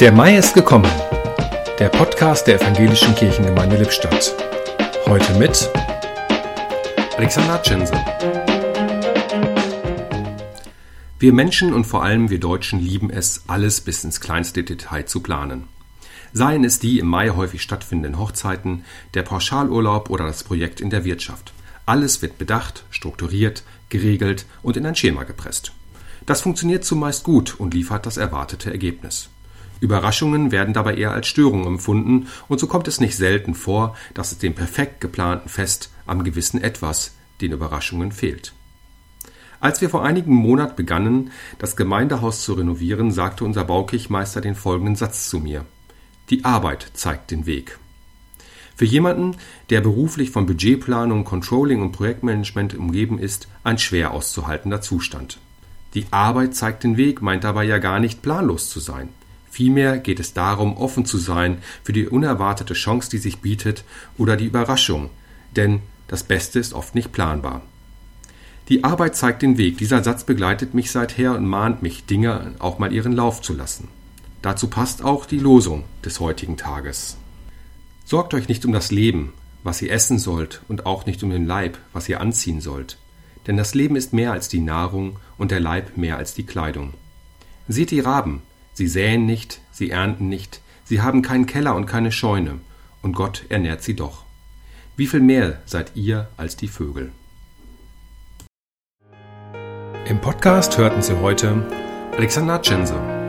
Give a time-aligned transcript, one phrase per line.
[0.00, 0.90] Der Mai ist gekommen.
[1.78, 4.34] Der Podcast der Evangelischen Kirchengemeinde Lippstadt.
[5.04, 5.68] Heute mit
[7.18, 7.92] Alexander Tschense.
[11.18, 15.20] Wir Menschen und vor allem wir Deutschen lieben es, alles bis ins kleinste Detail zu
[15.20, 15.64] planen.
[16.32, 21.04] Seien es die im Mai häufig stattfindenden Hochzeiten, der Pauschalurlaub oder das Projekt in der
[21.04, 21.52] Wirtschaft.
[21.84, 25.72] Alles wird bedacht, strukturiert, geregelt und in ein Schema gepresst.
[26.24, 29.28] Das funktioniert zumeist gut und liefert das erwartete Ergebnis.
[29.80, 34.32] Überraschungen werden dabei eher als Störung empfunden, und so kommt es nicht selten vor, dass
[34.32, 38.52] es dem perfekt geplanten Fest am gewissen Etwas, den Überraschungen, fehlt.
[39.58, 44.96] Als wir vor einigen Monaten begannen, das Gemeindehaus zu renovieren, sagte unser Baukirchmeister den folgenden
[44.96, 45.66] Satz zu mir.
[46.30, 47.78] Die Arbeit zeigt den Weg.
[48.76, 49.36] Für jemanden,
[49.68, 55.38] der beruflich von Budgetplanung, Controlling und Projektmanagement umgeben ist, ein schwer auszuhaltender Zustand.
[55.92, 59.10] Die Arbeit zeigt den Weg meint dabei ja gar nicht planlos zu sein.
[59.50, 63.84] Vielmehr geht es darum, offen zu sein für die unerwartete Chance, die sich bietet,
[64.16, 65.10] oder die Überraschung,
[65.56, 67.62] denn das Beste ist oft nicht planbar.
[68.68, 69.78] Die Arbeit zeigt den Weg.
[69.78, 73.88] Dieser Satz begleitet mich seither und mahnt mich, Dinge auch mal ihren Lauf zu lassen.
[74.42, 77.16] Dazu passt auch die Losung des heutigen Tages.
[78.04, 79.32] Sorgt euch nicht um das Leben,
[79.64, 82.96] was ihr essen sollt, und auch nicht um den Leib, was ihr anziehen sollt.
[83.46, 86.94] Denn das Leben ist mehr als die Nahrung und der Leib mehr als die Kleidung.
[87.68, 88.42] Seht die Raben,
[88.80, 92.60] Sie säen nicht, sie ernten nicht, sie haben keinen Keller und keine Scheune,
[93.02, 94.24] und Gott ernährt sie doch.
[94.96, 97.12] Wie viel mehr seid ihr als die Vögel?
[100.06, 101.62] Im Podcast hörten Sie heute
[102.16, 103.19] Alexander Tschense